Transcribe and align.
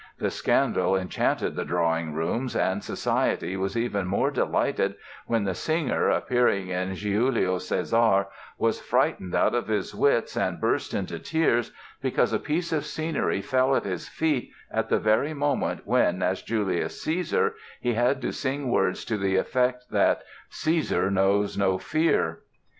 The 0.17 0.31
scandal 0.31 0.95
enchanted 0.95 1.55
the 1.55 1.63
drawing 1.63 2.15
rooms 2.15 2.55
and 2.55 2.83
Society 2.83 3.55
was 3.55 3.77
even 3.77 4.07
more 4.07 4.31
delighted 4.31 4.95
when 5.27 5.43
the 5.43 5.53
singer, 5.53 6.09
appearing 6.09 6.69
in 6.69 6.95
"Giulio 6.95 7.59
Cesare" 7.59 8.25
was 8.57 8.81
frightened 8.81 9.35
out 9.35 9.53
of 9.53 9.67
his 9.67 9.93
wits 9.93 10.35
and 10.35 10.59
burst 10.59 10.95
into 10.95 11.19
tears 11.19 11.71
because 12.01 12.33
a 12.33 12.39
piece 12.39 12.73
of 12.73 12.83
scenery 12.83 13.41
fell 13.43 13.75
at 13.75 13.83
his 13.85 14.09
feet 14.09 14.49
at 14.71 14.89
the 14.89 14.97
very 14.97 15.35
moment 15.35 15.81
when, 15.85 16.23
as 16.23 16.41
Julius 16.41 16.99
Caesar, 17.03 17.53
he 17.79 17.93
had 17.93 18.23
to 18.23 18.31
sing 18.33 18.71
words 18.71 19.05
to 19.05 19.19
the 19.19 19.35
effect 19.35 19.85
that 19.91 20.23
"Caesar 20.49 21.11
knows 21.11 21.59
no 21.59 21.77
fear!" 21.77 22.39